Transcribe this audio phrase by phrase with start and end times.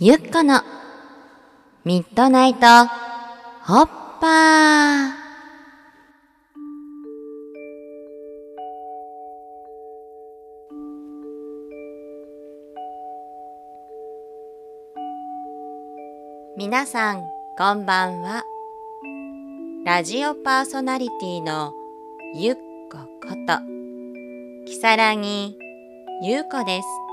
[0.00, 0.62] ゆっこの
[1.84, 3.86] ミッドナイトホッ
[4.20, 5.10] パー。
[16.56, 17.24] 皆さん
[17.56, 18.44] こんばんは。
[19.84, 21.72] ラジオパーソナリティの
[22.36, 23.58] ゆっここと
[24.64, 25.58] きさらぎ
[26.22, 27.07] ゆうこです。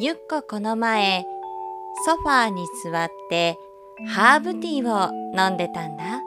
[0.00, 1.24] ゆっここの前
[2.04, 3.56] ソファーに座って
[4.08, 6.20] ハーブティーを飲んでたんだ。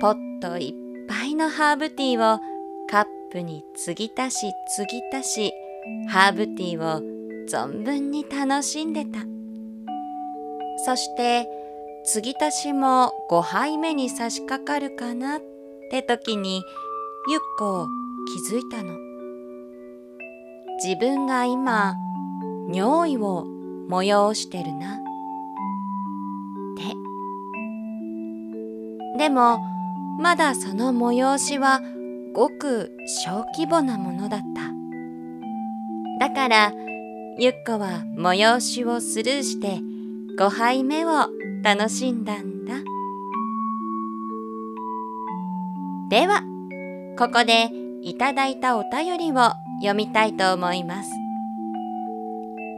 [0.00, 2.38] ポットいっぱいのハーブティーを
[2.88, 5.52] カップに継ぎ足し継ぎ足し
[6.08, 7.00] ハーブティーを
[7.48, 9.18] 存分に楽しんでた。
[10.84, 11.48] そして
[12.04, 15.40] 継ぎ足しも5杯目に差し掛かるかなっ
[15.90, 16.62] て時に
[17.28, 17.88] ゆっこ
[18.48, 19.11] 気づいたの。
[20.84, 21.96] 自分が今
[22.68, 23.46] 尿意を
[23.88, 24.96] 催してるな。
[24.96, 24.98] っ
[29.14, 29.60] てでも
[30.18, 31.80] まだその催しは
[32.34, 32.90] ごく
[33.24, 34.72] 小規模なものだった。
[36.28, 36.72] だから
[37.38, 39.78] ゆっこは催しをスルーして
[40.36, 41.28] 5杯目を
[41.62, 42.74] 楽しんだんだ。
[46.10, 46.42] では
[47.16, 47.70] ここで
[48.02, 51.10] いただいたお便りを読みたいと思います。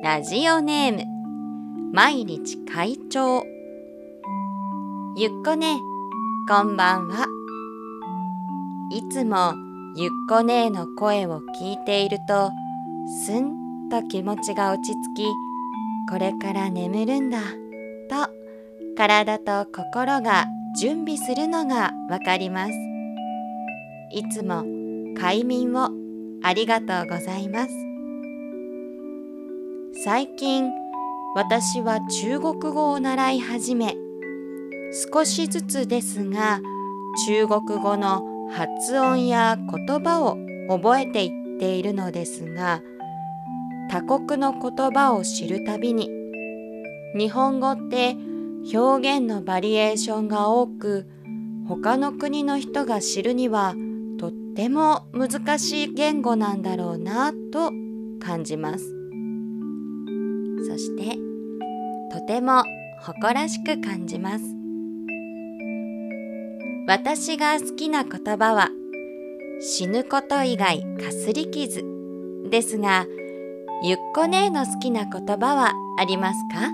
[0.02, 3.44] ラジオネーム毎日会長。
[5.14, 5.80] ゆっこね
[6.48, 7.27] こんばんは。
[8.91, 9.52] いつも
[9.97, 12.50] ゆっこねの声を聞いていると
[13.27, 15.27] すんと気持ちが落ち着き
[16.08, 17.38] これから眠るんだ
[18.08, 18.32] と
[18.97, 20.47] 体と心が
[20.80, 22.72] 準備するのがわかります。
[24.10, 24.64] いつも
[25.20, 25.91] 快眠を
[26.45, 27.70] ありがとうございます。
[30.05, 30.70] 最近
[31.34, 33.97] 私は中国語を習い始め
[35.12, 36.61] 少しずつですが
[37.27, 40.37] 中国語の発音や言葉を
[40.69, 42.83] 覚えていっているのですが
[43.91, 46.10] 他国の言葉を知るたびに
[47.16, 48.16] 日本語って
[48.75, 51.09] 表現のバリエーションが多く
[51.66, 53.75] 他の国の人が知るには
[54.54, 57.70] ても難しい言語なんだろうなと
[58.20, 58.94] 感じます。
[60.66, 61.19] そして
[62.12, 62.62] とても
[63.03, 64.44] 誇らしく感じます。
[66.87, 68.70] 私が好きな言葉は
[69.60, 71.82] 死ぬこと以外かすり傷
[72.50, 73.06] ですが
[73.82, 76.71] ゆっこ姉の好きな言葉はありますか？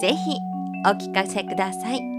[0.00, 0.16] ぜひ
[0.84, 2.11] お聞かせください。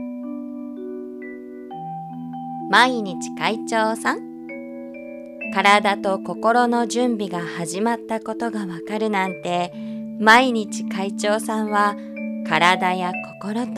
[2.69, 4.33] 毎日会長さん。
[5.53, 9.71] 体と心の準備が始まったことがわかるなんて
[10.19, 11.95] 毎日会長さんは
[12.47, 13.73] 体や心と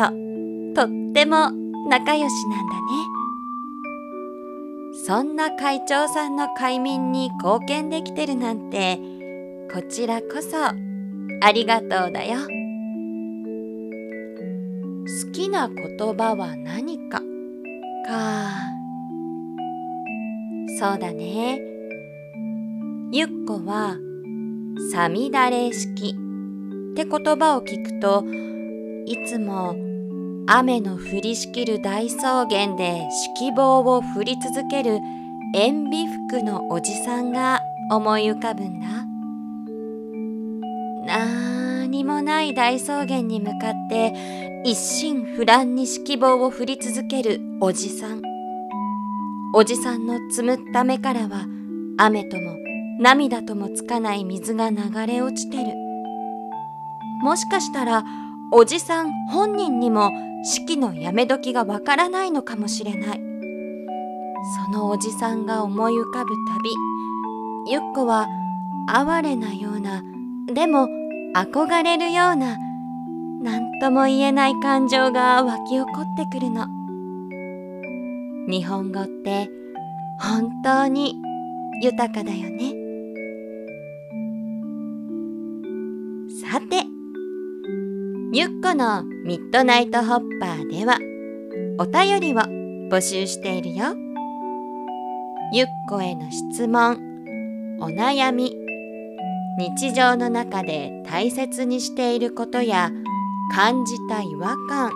[0.74, 1.52] とっても
[1.90, 2.82] 仲良しなんだね。
[5.06, 9.00] そんな会長さんの快眠に貢献できてるなんて
[9.74, 12.40] こちらこそありがとうだよ。
[15.26, 17.22] 好きな言葉は何か
[18.08, 18.75] か。
[20.78, 21.62] そうだね。
[23.12, 23.96] ゆっこは
[24.92, 26.16] 「さみだれ式」
[26.92, 28.26] って言葉を聞くと
[29.06, 29.76] いつも
[30.48, 35.00] 雨の降りしきる大草原で指揮棒を振り続ける
[35.54, 38.88] 塩ビ服のおじさんが思い浮かぶんだ。
[41.06, 48.35] なーにもない大草原に向かって一心不乱に指揮棒を振り続けるおじさん。
[49.58, 51.46] おじさんのつむった目からは
[51.98, 52.58] 雨とも
[53.00, 54.78] 涙ともつかない水が流
[55.08, 55.74] れ落ちてる。
[57.24, 58.04] もしかしたら
[58.52, 60.12] おじさん本人にも
[60.44, 63.22] 式のやめ時がわからないのかもしれない。
[64.68, 68.28] そのおじさんが思い浮かぶたびゆっこは
[68.90, 70.04] 哀れなような
[70.54, 70.90] でも
[71.34, 72.58] 憧れるような
[73.42, 76.75] 何とも言えない感情が湧き起こってくるの。
[78.48, 79.50] 日本語って
[80.20, 81.16] 本当に
[81.82, 82.74] 豊かだよね。
[86.42, 86.84] さて
[88.34, 91.00] ゆっこのミッドナイトホッパーでは
[91.80, 92.38] お便りを
[92.90, 93.96] 募集しているよ。
[95.54, 96.98] ゆっこへの質問
[97.80, 98.56] お悩み
[99.58, 102.92] 日常の中で大切にしていることや
[103.54, 104.92] 感じた違和感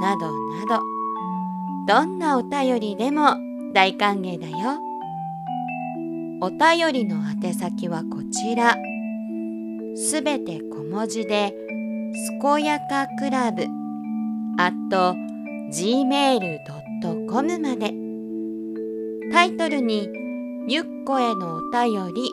[0.00, 0.89] などなど。
[1.86, 3.36] どんなお便りでも
[3.72, 4.78] 大歓迎だよ
[6.40, 8.76] お便りの宛先はこちら
[10.02, 11.54] すべて小文字で、
[12.14, 13.64] すこやかクラブ、
[14.56, 15.14] あと
[15.72, 17.92] gmail.com まで。
[19.32, 20.08] タイトルに、
[20.68, 22.30] ゆっこへのお便り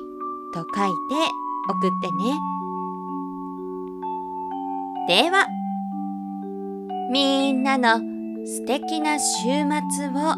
[0.54, 1.16] と書いて
[1.70, 2.08] 送って
[5.18, 5.24] ね。
[5.24, 5.46] では、
[7.12, 8.00] みんなの
[8.50, 10.38] 素敵な週末を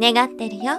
[0.00, 0.78] 願ってるよ。